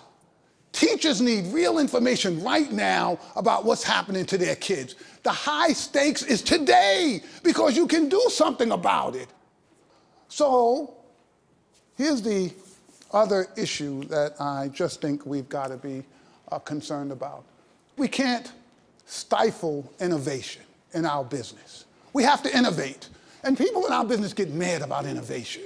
Teachers 0.72 1.22
need 1.22 1.54
real 1.54 1.80
information 1.80 2.44
right 2.44 2.72
now 2.72 3.18
about 3.36 3.66
what's 3.66 3.84
happening 3.84 4.26
to 4.26 4.38
their 4.38 4.56
kids. 4.56 4.96
The 5.24 5.32
high 5.32 5.74
stakes 5.74 6.22
is 6.22 6.42
today 6.42 7.22
because 7.44 7.76
you 7.76 7.88
can 7.88 8.10
do 8.10 8.22
something 8.30 8.72
about 8.72 9.16
it. 9.16 9.30
So 10.28 10.98
here's 11.96 12.22
the 12.22 12.54
other 13.12 13.48
issue 13.56 14.04
that 14.06 14.40
I 14.40 14.68
just 14.68 15.02
think 15.02 15.26
we've 15.26 15.48
got 15.48 15.68
to 15.68 15.78
be 15.78 16.04
uh, 16.52 16.60
concerned 16.60 17.12
about. 17.12 17.44
We 17.98 18.08
can't 18.08 18.52
stifle 19.06 19.92
innovation 20.00 20.64
in 20.94 21.06
our 21.06 21.24
business. 21.24 21.86
We 22.14 22.24
have 22.24 22.42
to 22.44 22.58
innovate. 22.58 23.10
And 23.44 23.58
people 23.58 23.86
in 23.86 23.94
our 23.94 24.06
business 24.06 24.34
get 24.34 24.50
mad 24.52 24.82
about 24.82 25.06
innovation. 25.06 25.64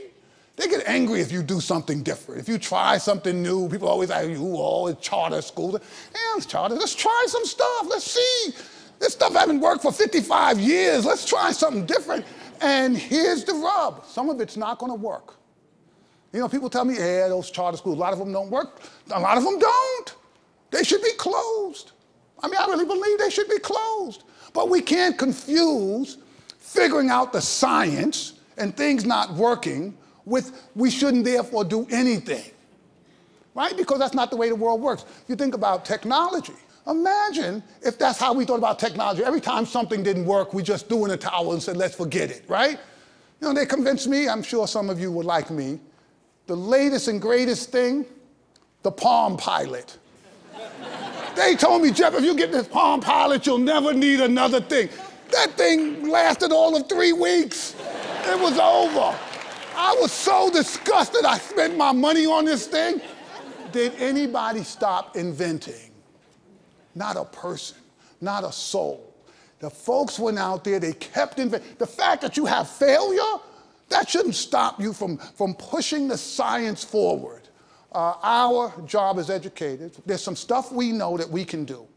They 0.58 0.68
get 0.68 0.86
angry 0.88 1.22
if 1.22 1.32
you 1.32 1.42
do 1.42 1.62
something 1.62 2.04
different. 2.04 2.42
If 2.42 2.50
you 2.50 2.58
try 2.58 2.98
something 2.98 3.42
new, 3.42 3.70
people 3.70 3.88
always 3.88 4.10
say, 4.10 4.30
you 4.30 4.56
all 4.56 4.90
it's 4.90 5.00
charter 5.00 5.42
schools. 5.42 5.80
Yeah, 6.14 6.20
it's 6.36 6.46
charter. 6.46 6.76
Let's 6.76 6.96
try 6.96 7.26
some 7.30 7.46
stuff. 7.46 7.88
Let's 7.90 8.12
see. 8.12 8.54
This 9.00 9.14
stuff 9.14 9.34
hasn't 9.34 9.62
worked 9.62 9.82
for 9.82 9.94
55 9.94 10.60
years. 10.60 11.06
Let's 11.06 11.26
try 11.26 11.54
something 11.54 11.86
different. 11.86 12.26
And 12.60 12.98
here's 12.98 13.46
the 13.46 13.54
rub. 13.54 14.06
Some 14.06 14.30
of 14.30 14.42
it's 14.42 14.58
not 14.58 14.80
going 14.80 14.92
to 14.92 14.98
work. 14.98 15.36
You 16.34 16.42
know, 16.42 16.50
people 16.50 16.70
tell 16.70 16.84
me, 16.84 16.96
yeah, 16.96 17.30
those 17.30 17.50
charter 17.50 17.78
schools, 17.78 17.96
a 17.96 18.00
lot 18.00 18.12
of 18.12 18.20
them 18.20 18.34
don't 18.34 18.50
work. 18.50 18.82
A 19.12 19.20
lot 19.20 19.38
of 19.38 19.46
them 19.46 19.58
don't. 19.58 20.16
They 20.72 20.84
should 20.84 21.02
be 21.02 21.14
closed. 21.18 21.92
I 22.42 22.48
mean, 22.48 22.58
I 22.60 22.66
really 22.68 22.86
believe 22.86 23.20
they 23.20 23.30
should 23.30 23.50
be 23.50 23.60
closed. 23.60 24.24
But 24.54 24.70
we 24.70 24.82
can't 24.82 25.18
confuse 25.18 26.18
figuring 26.58 27.10
out 27.10 27.34
the 27.34 27.42
science 27.42 28.34
and 28.58 28.76
things 28.76 29.06
not 29.06 29.34
working 29.34 29.98
with 30.26 30.70
we 30.76 30.90
shouldn't 30.90 31.26
therefore 31.26 31.64
do 31.64 31.88
anything. 31.90 32.52
Right? 33.56 33.76
Because 33.76 34.00
that's 34.00 34.14
not 34.14 34.30
the 34.30 34.38
way 34.38 34.50
the 34.50 34.56
world 34.56 34.82
works. 34.82 35.06
You 35.28 35.36
think 35.36 35.56
about 35.56 35.86
technology. 35.86 36.54
Imagine 36.88 37.62
if 37.82 37.98
that's 37.98 38.20
how 38.20 38.34
we 38.34 38.46
thought 38.46 38.58
about 38.58 38.80
technology. 38.80 39.24
Every 39.24 39.42
time 39.42 39.66
something 39.66 40.02
didn't 40.02 40.26
work, 40.26 40.54
we 40.54 40.64
just 40.64 40.88
threw 40.88 41.06
in 41.06 41.12
a 41.12 41.18
towel 41.18 41.54
and 41.54 41.62
said, 41.62 41.78
let's 41.78 41.96
forget 41.96 42.32
it, 42.32 42.46
right? 42.48 42.80
You 43.42 43.48
know, 43.48 43.54
they 43.54 43.66
convinced 43.66 44.08
me, 44.08 44.28
I'm 44.28 44.44
sure 44.44 44.68
some 44.68 44.90
of 44.90 45.00
you 45.00 45.12
would 45.12 45.26
like 45.26 45.50
me, 45.50 45.80
the 46.48 46.56
latest 46.56 47.08
and 47.08 47.22
greatest 47.22 47.72
thing, 47.72 48.06
the 48.82 48.92
Palm 48.92 49.38
Pilot. 49.38 49.98
They 51.40 51.56
told 51.56 51.82
me, 51.82 51.92
Jeff, 51.92 52.14
if 52.14 52.24
you 52.24 52.36
get 52.36 52.52
this 52.52 52.68
Palm 52.68 53.02
Pilot, 53.02 53.46
you'll 53.46 53.58
never 53.58 53.94
need 53.94 54.20
another 54.20 54.60
thing. 54.60 54.90
That 55.32 55.52
thing 55.52 56.10
lasted 56.10 56.52
all 56.52 56.76
of 56.76 56.90
three 56.90 57.14
weeks. 57.14 57.76
It 58.26 58.40
was 58.40 58.58
over. 58.60 59.18
I 59.76 59.96
was 60.02 60.12
so 60.12 60.52
disgusted 60.52 61.24
I 61.24 61.38
spent 61.38 61.78
my 61.78 61.92
money 61.92 62.26
on 62.26 62.46
this 62.46 62.68
thing. 62.68 63.02
Did 63.72 63.94
anybody 63.96 64.64
stop 64.64 65.16
inventing? 65.16 65.92
Not 66.96 67.16
a 67.16 67.26
person, 67.26 67.78
not 68.20 68.44
a 68.44 68.52
soul. 68.52 69.14
The 69.60 69.70
folks 69.70 70.18
went 70.20 70.40
out 70.40 70.64
there, 70.64 70.80
they 70.80 70.94
kept 70.94 71.40
inventing. 71.40 71.76
The 71.78 71.88
fact 71.88 72.22
that 72.24 72.38
you 72.38 72.46
have 72.46 72.70
failure, 72.70 73.40
that 73.90 74.10
shouldn't 74.10 74.36
stop 74.36 74.80
you 74.82 74.94
from, 74.94 75.18
from 75.18 75.54
pushing 75.54 76.08
the 76.08 76.18
science 76.18 76.84
forward. 76.84 77.49
Uh, 77.92 78.14
our 78.22 78.74
job 78.86 79.18
as 79.18 79.30
educators, 79.30 80.00
there's 80.06 80.22
some 80.22 80.36
stuff 80.36 80.72
we 80.72 80.92
know 80.92 81.18
that 81.18 81.30
we 81.30 81.44
can 81.44 81.66
do, 81.66 81.88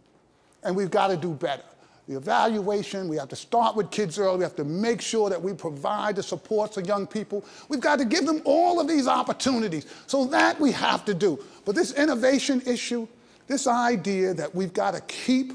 and 0.63 0.75
we've 0.75 0.91
got 0.91 1.09
to 1.09 1.17
do 1.17 1.33
better 1.33 1.65
the 2.09 2.17
evaluation. 2.17 3.09
We 3.09 3.17
have 3.17 3.29
to 3.29 3.37
start 3.37 3.77
with 3.77 3.91
kids 3.91 4.19
early. 4.19 4.39
We 4.39 4.45
have 4.45 4.57
to 4.57 4.65
make 4.65 5.01
sure 5.01 5.31
that 5.31 5.41
we 5.41 5.53
provide 5.53 6.17
the 6.17 6.23
support 6.23 6.75
for 6.75 6.81
young 6.81 7.07
people. 7.07 7.45
We've 7.69 7.81
got 7.81 7.99
to 7.99 8.05
give 8.05 8.27
them 8.27 8.43
all 8.45 8.81
of 8.81 8.89
these 8.89 9.07
opportunities. 9.07 9.87
So 10.07 10.25
that 10.27 10.59
we 10.61 10.73
have 10.73 11.05
to 11.05 11.15
do. 11.15 11.43
But 11.65 11.75
this 11.75 11.93
innovation 11.93 12.63
issue, 12.67 13.07
this 13.47 13.67
idea 13.67 14.35
that 14.35 14.55
we've 14.55 14.73
got 14.73 14.95
to 14.95 15.01
keep 15.03 15.53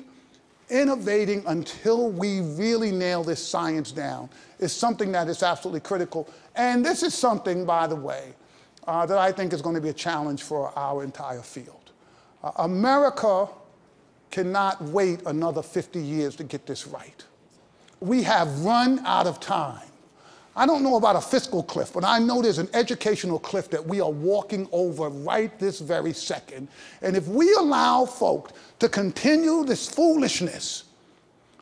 innovating 0.69 1.43
until 1.47 2.09
we 2.09 2.41
really 2.41 2.91
nail 2.91 3.23
this 3.23 3.45
science 3.45 3.91
down 3.91 4.29
is 4.59 4.73
something 4.73 5.11
that 5.13 5.27
is 5.27 5.43
absolutely 5.43 5.79
critical. 5.81 6.29
And 6.55 6.85
this 6.85 7.03
is 7.03 7.13
something, 7.13 7.65
by 7.65 7.87
the 7.87 7.95
way, 7.95 8.33
uh, 8.87 9.05
that 9.05 9.17
I 9.17 9.31
think 9.31 9.53
is 9.53 9.61
going 9.61 9.75
to 9.75 9.81
be 9.81 9.89
a 9.89 9.93
challenge 9.93 10.43
for 10.43 10.71
our 10.77 11.03
entire 11.03 11.41
field. 11.41 11.91
Uh, 12.43 12.51
America 12.57 13.47
cannot 14.31 14.81
wait 14.81 15.21
another 15.25 15.61
50 15.61 15.99
years 15.99 16.35
to 16.37 16.43
get 16.43 16.65
this 16.65 16.87
right. 16.87 17.23
We 17.99 18.23
have 18.23 18.63
run 18.63 18.99
out 19.05 19.27
of 19.27 19.39
time. 19.39 19.81
I 20.55 20.65
don't 20.65 20.81
know 20.81 20.95
about 20.95 21.15
a 21.15 21.21
fiscal 21.21 21.61
cliff, 21.61 21.93
but 21.93 22.03
I 22.03 22.17
know 22.17 22.41
there's 22.41 22.57
an 22.57 22.69
educational 22.73 23.37
cliff 23.37 23.69
that 23.69 23.85
we 23.85 24.01
are 24.01 24.09
walking 24.09 24.67
over 24.71 25.09
right 25.09 25.57
this 25.59 25.79
very 25.79 26.13
second. 26.13 26.67
And 27.03 27.15
if 27.15 27.27
we 27.27 27.53
allow 27.53 28.05
folk 28.05 28.53
to 28.79 28.89
continue 28.89 29.63
this 29.63 29.87
foolishness 29.87 30.85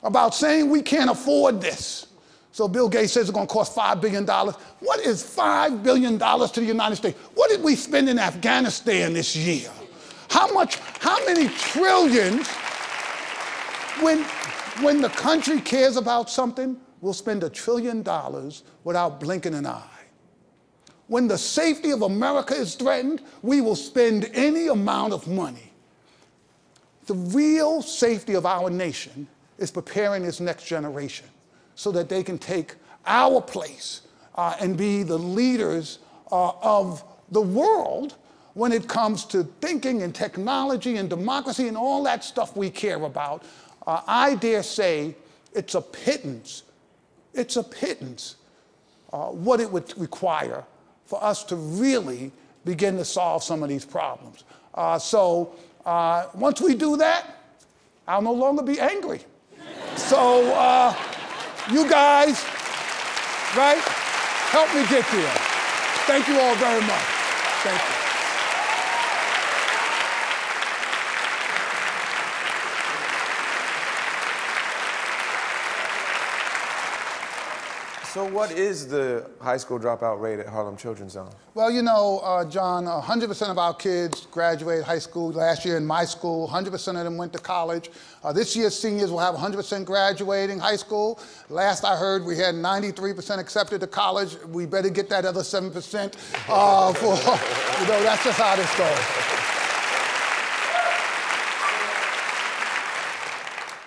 about 0.02 0.34
saying 0.34 0.70
we 0.70 0.82
can't 0.82 1.10
afford 1.10 1.60
this, 1.60 2.08
so 2.56 2.70
Bill 2.70 2.88
Gates 2.88 3.12
says 3.12 3.24
it's 3.24 3.36
going 3.36 3.48
to 3.48 3.54
cost 3.54 3.76
$5 3.76 4.00
billion. 4.00 4.26
What 4.26 5.02
is 5.02 5.22
$5 5.22 5.84
billion 5.84 6.18
to 6.18 6.60
the 6.62 6.66
United 6.66 6.96
States? 6.96 7.20
What 7.34 7.50
did 7.50 7.62
we 7.62 7.76
spend 7.76 8.08
in 8.08 8.18
Afghanistan 8.18 9.12
this 9.12 9.36
year? 9.36 9.70
How 10.30 10.50
much, 10.54 10.78
how 11.02 11.18
many 11.26 11.50
trillions, 11.50 12.48
when, 14.00 14.24
when 14.80 15.02
the 15.02 15.10
country 15.10 15.60
cares 15.60 15.98
about 15.98 16.30
something, 16.30 16.78
we'll 17.02 17.12
spend 17.12 17.44
a 17.44 17.50
trillion 17.50 18.04
dollars 18.04 18.64
without 18.86 19.20
blinking 19.20 19.54
an 19.54 19.66
eye. 19.66 19.84
When 21.08 21.28
the 21.28 21.38
safety 21.38 21.92
of 21.92 22.04
America 22.04 22.56
is 22.56 22.76
threatened, 22.76 23.22
we 23.42 23.60
will 23.60 23.76
spend 23.76 24.32
any 24.34 24.68
amount 24.68 25.12
of 25.12 25.28
money. 25.28 25.74
The 27.08 27.16
real 27.16 27.82
safety 27.82 28.34
of 28.34 28.46
our 28.46 28.70
nation 28.70 29.28
is 29.58 29.72
preparing 29.72 30.24
this 30.24 30.40
next 30.40 30.64
generation 30.68 31.28
so 31.76 31.92
that 31.92 32.10
they 32.10 32.24
can 32.24 32.38
take 32.38 32.76
our 33.06 33.42
place 33.42 34.02
uh, 34.36 34.56
and 34.60 34.78
be 34.78 35.04
the 35.04 35.18
leaders 35.18 36.00
uh, 36.32 36.52
of 36.62 37.04
the 37.32 37.42
world 37.42 38.16
when 38.54 38.72
it 38.72 38.88
comes 38.88 39.26
to 39.26 39.44
thinking 39.62 40.02
and 40.02 40.16
technology 40.16 40.96
and 40.98 41.10
democracy 41.10 41.68
and 41.68 41.78
all 41.78 42.04
that 42.04 42.24
stuff 42.24 42.56
we 42.56 42.70
care 42.70 43.04
about, 43.04 43.44
uh, 43.86 44.02
I 44.08 44.36
dare 44.36 44.64
say 44.64 45.16
it's 45.54 45.76
a 45.76 45.82
pittance, 45.82 46.64
it's 47.34 47.58
a 47.58 47.64
pittance 47.64 48.38
uh, 49.12 49.28
what 49.28 49.60
it 49.60 49.70
would 49.70 49.96
require 49.98 50.64
for 51.06 51.24
us 51.24 51.44
to 51.46 51.56
really 51.56 52.32
begin 52.64 52.98
to 52.98 53.06
solve 53.06 53.44
some 53.44 53.62
of 53.62 53.70
these 53.70 53.86
problems. 53.86 54.46
Uh, 54.74 54.98
so 54.98 55.54
uh, 55.86 56.28
once 56.34 56.62
we 56.62 56.76
do 56.76 56.98
that, 56.98 57.26
I'll 58.08 58.22
no 58.22 58.34
longer 58.34 58.64
be 58.64 58.80
angry. 58.80 59.20
so 59.96 60.44
you 61.72 61.90
guys, 61.90 62.46
right, 63.58 63.82
help 64.52 64.70
me 64.76 64.82
get 64.88 65.06
there. 65.12 65.36
Thank 66.06 66.28
you 66.28 66.40
all 66.40 66.56
very 66.56 66.82
much. 66.82 67.06
Thank 67.64 67.90
you. 67.90 67.95
So, 78.16 78.24
what 78.24 78.50
is 78.54 78.88
the 78.88 79.30
high 79.42 79.58
school 79.58 79.78
dropout 79.78 80.22
rate 80.22 80.40
at 80.40 80.48
Harlem 80.48 80.78
Children's 80.78 81.12
Zone? 81.12 81.30
Well, 81.54 81.70
you 81.70 81.82
know, 81.82 82.22
uh, 82.24 82.50
John, 82.50 82.86
100% 82.86 83.50
of 83.50 83.58
our 83.58 83.74
kids 83.74 84.26
graduated 84.32 84.86
high 84.86 85.00
school. 85.00 85.34
Last 85.34 85.66
year 85.66 85.76
in 85.76 85.86
my 85.86 86.06
school, 86.06 86.48
100% 86.48 86.88
of 86.98 87.04
them 87.04 87.18
went 87.18 87.34
to 87.34 87.40
college. 87.40 87.90
Uh, 88.24 88.32
this 88.32 88.56
year, 88.56 88.70
seniors 88.70 89.12
will 89.12 89.20
have 89.20 89.36
100% 89.36 89.84
graduating 89.84 90.60
high 90.60 90.78
school. 90.78 91.20
Last 91.50 91.84
I 91.84 91.98
heard, 91.98 92.24
we 92.24 92.38
had 92.38 92.56
93% 92.56 93.38
accepted 93.38 93.82
to 93.82 93.88
college. 93.88 94.38
We 94.48 94.66
better 94.66 94.88
get 94.88 95.10
that 95.10 95.26
other 95.26 95.42
7% 95.42 95.74
uh, 96.48 96.94
for, 96.94 97.16
you 97.82 97.88
know, 97.90 98.02
that's 98.02 98.24
just 98.24 98.40
how 98.40 98.56
this 98.56 98.78
goes. 98.78 99.35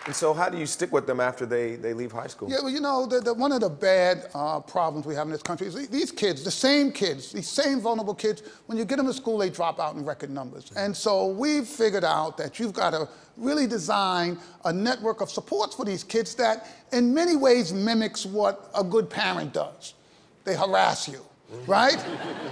And 0.08 0.16
so, 0.16 0.32
how 0.32 0.48
do 0.48 0.56
you 0.56 0.64
stick 0.64 0.90
with 0.90 1.06
them 1.06 1.20
after 1.20 1.44
they, 1.44 1.76
they 1.76 1.92
leave 1.92 2.12
high 2.12 2.28
school? 2.28 2.50
Yeah, 2.50 2.60
well, 2.62 2.70
you 2.70 2.80
know, 2.80 3.04
the, 3.04 3.20
the, 3.20 3.34
one 3.34 3.52
of 3.52 3.60
the 3.60 3.68
bad 3.68 4.30
uh, 4.34 4.58
problems 4.58 5.04
we 5.04 5.14
have 5.14 5.26
in 5.26 5.32
this 5.32 5.42
country 5.42 5.66
is 5.66 5.86
these 5.90 6.10
kids, 6.10 6.42
the 6.42 6.50
same 6.50 6.90
kids, 6.90 7.30
these 7.30 7.46
same 7.46 7.78
vulnerable 7.78 8.14
kids, 8.14 8.42
when 8.64 8.78
you 8.78 8.86
get 8.86 8.96
them 8.96 9.04
to 9.04 9.12
school, 9.12 9.36
they 9.36 9.50
drop 9.50 9.78
out 9.78 9.96
in 9.96 10.06
record 10.06 10.30
numbers. 10.30 10.72
And 10.74 10.96
so 10.96 11.26
we've 11.26 11.66
figured 11.66 12.04
out 12.04 12.38
that 12.38 12.58
you've 12.58 12.72
got 12.72 12.92
to 12.92 13.06
really 13.36 13.66
design 13.66 14.38
a 14.64 14.72
network 14.72 15.20
of 15.20 15.30
supports 15.30 15.74
for 15.74 15.84
these 15.84 16.04
kids 16.04 16.34
that, 16.36 16.66
in 16.90 17.12
many 17.12 17.36
ways, 17.36 17.74
mimics 17.74 18.24
what 18.24 18.70
a 18.74 18.82
good 18.82 19.10
parent 19.10 19.52
does. 19.52 19.92
They 20.44 20.56
harass 20.56 21.06
you. 21.06 21.20
Right? 21.67 21.97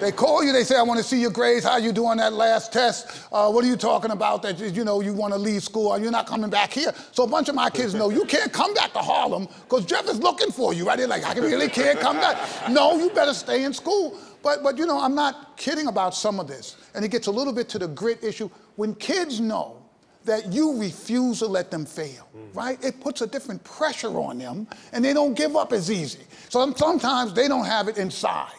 they 0.01 0.11
call 0.11 0.43
you, 0.43 0.53
they 0.53 0.65
say, 0.65 0.77
I 0.77 0.83
want 0.83 0.99
to 0.99 1.05
see 1.05 1.21
your 1.21 1.31
grades. 1.31 1.67
How 1.67 1.77
you 1.77 1.93
doing 1.93 2.17
that 2.17 2.33
last 2.33 2.73
test? 2.73 3.27
Uh, 3.31 3.51
what 3.51 3.63
are 3.63 3.69
you 3.69 3.77
talking 3.77 4.11
about 4.11 4.43
that 4.43 4.59
you 4.59 4.85
know 4.85 5.03
you 5.03 5.13
want 5.13 5.35
to 5.35 5.39
leave 5.39 5.63
school 5.63 5.89
or 5.89 5.99
you're 5.99 6.11
not 6.11 6.27
coming 6.27 6.49
back 6.49 6.73
here? 6.73 6.93
So 7.13 7.25
a 7.25 7.27
bunch 7.27 7.51
of 7.51 7.55
my 7.55 7.69
kids 7.69 7.93
know 7.95 8.09
you 8.09 8.25
can't 8.25 8.53
come 8.53 8.73
back 8.73 8.95
to 8.95 9.01
Harlem 9.01 9.49
because 9.65 9.85
Jeff 9.85 10.09
is 10.09 10.19
looking 10.21 10.51
for 10.51 10.73
you, 10.73 10.87
right? 10.87 10.97
They're 10.97 11.09
like, 11.09 11.25
I 11.25 11.35
really 11.39 11.69
can't 11.69 12.01
come 12.01 12.17
back. 12.17 12.39
No, 12.71 12.97
you 12.97 13.11
better 13.11 13.35
stay 13.35 13.65
in 13.65 13.75
school. 13.75 14.19
But 14.43 14.63
but 14.63 14.79
you 14.79 14.87
know, 14.87 14.99
I'm 14.99 15.15
not 15.15 15.59
kidding 15.59 15.89
about 15.89 16.15
some 16.15 16.41
of 16.41 16.49
this. 16.49 16.77
And 16.95 17.05
it 17.05 17.11
gets 17.11 17.27
a 17.27 17.33
little 17.33 17.53
bit 17.53 17.69
to 17.71 17.79
the 17.79 17.89
grit 17.89 18.25
issue. 18.25 18.49
When 18.77 18.95
kids 18.95 19.41
know 19.41 19.83
that 20.25 20.53
you 20.53 20.79
refuse 20.79 21.39
to 21.41 21.47
let 21.47 21.71
them 21.71 21.85
fail, 21.85 22.29
right? 22.53 22.83
It 22.85 23.01
puts 23.01 23.21
a 23.21 23.27
different 23.27 23.63
pressure 23.63 24.19
on 24.19 24.39
them 24.39 24.67
and 24.93 25.05
they 25.05 25.13
don't 25.13 25.35
give 25.35 25.55
up 25.55 25.73
as 25.73 25.91
easy. 25.91 26.25
So 26.49 26.73
sometimes 26.75 27.33
they 27.33 27.47
don't 27.47 27.65
have 27.65 27.89
it 27.89 27.99
inside. 27.99 28.53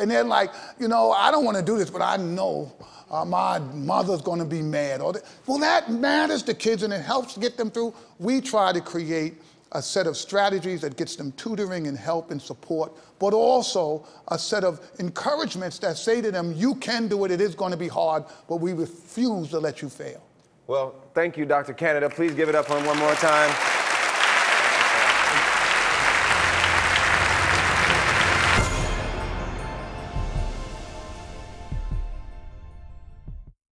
And 0.00 0.10
they're 0.10 0.24
like, 0.24 0.52
you 0.78 0.88
know, 0.88 1.12
I 1.12 1.30
don't 1.30 1.44
want 1.44 1.56
to 1.56 1.62
do 1.62 1.78
this, 1.78 1.90
but 1.90 2.02
I 2.02 2.16
know 2.16 2.72
uh, 3.10 3.24
my 3.24 3.58
mother's 3.58 4.22
going 4.22 4.38
to 4.38 4.44
be 4.44 4.62
mad. 4.62 5.00
Or 5.00 5.14
well, 5.46 5.58
that 5.58 5.90
matters 5.90 6.42
to 6.44 6.54
kids 6.54 6.82
and 6.82 6.92
it 6.92 7.02
helps 7.02 7.36
get 7.36 7.56
them 7.56 7.70
through. 7.70 7.94
We 8.18 8.40
try 8.40 8.72
to 8.72 8.80
create 8.80 9.34
a 9.72 9.82
set 9.82 10.06
of 10.06 10.16
strategies 10.16 10.80
that 10.80 10.96
gets 10.96 11.16
them 11.16 11.32
tutoring 11.32 11.86
and 11.86 11.96
help 11.96 12.30
and 12.30 12.42
support, 12.42 12.92
but 13.18 13.32
also 13.32 14.06
a 14.28 14.38
set 14.38 14.64
of 14.64 14.80
encouragements 14.98 15.78
that 15.78 15.96
say 15.96 16.20
to 16.20 16.32
them, 16.32 16.52
you 16.56 16.74
can 16.76 17.06
do 17.06 17.24
it, 17.24 17.30
it 17.30 17.40
is 17.40 17.54
going 17.54 17.70
to 17.70 17.76
be 17.76 17.88
hard, 17.88 18.24
but 18.48 18.56
we 18.56 18.72
refuse 18.72 19.50
to 19.50 19.60
let 19.60 19.80
you 19.80 19.88
fail. 19.88 20.22
Well, 20.66 20.94
thank 21.14 21.36
you, 21.36 21.44
Dr. 21.44 21.72
Canada. 21.72 22.08
Please 22.08 22.34
give 22.34 22.48
it 22.48 22.54
up 22.54 22.66
for 22.66 22.78
him 22.78 22.86
one 22.86 22.98
more 22.98 23.14
time. 23.14 23.69